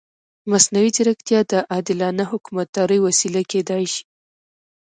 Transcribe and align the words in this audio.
مصنوعي 0.51 0.89
ځیرکتیا 0.95 1.39
د 1.51 1.53
عادلانه 1.73 2.23
حکومتدارۍ 2.31 2.99
وسیله 3.01 3.41
کېدای 3.51 3.83
شي. 3.93 4.03